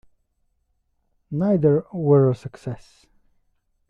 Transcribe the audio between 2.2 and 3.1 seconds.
a success.